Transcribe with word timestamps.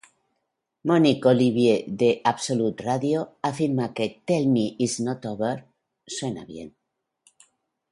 Monique 0.85 1.27
Oliver 1.27 1.75
de 1.99 2.15
Absolute 2.31 2.81
Radio 2.89 3.21
afirma 3.51 3.85
que 3.95 4.07
'Tell 4.25 4.49
Me 4.55 4.65
It's 4.87 4.99
Not 5.07 5.23
Over' 5.33 5.63
"suena 6.17 6.43
bien". 6.43 6.73